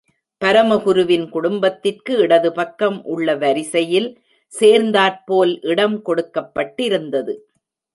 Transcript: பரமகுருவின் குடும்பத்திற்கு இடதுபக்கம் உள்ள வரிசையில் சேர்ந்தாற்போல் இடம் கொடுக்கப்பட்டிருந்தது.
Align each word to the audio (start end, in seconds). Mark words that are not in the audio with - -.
பரமகுருவின் 0.41 1.25
குடும்பத்திற்கு 1.29 2.13
இடதுபக்கம் 2.17 2.97
உள்ள 3.05 3.35
வரிசையில் 3.35 4.09
சேர்ந்தாற்போல் 4.53 5.53
இடம் 5.63 5.97
கொடுக்கப்பட்டிருந்தது. 6.05 7.35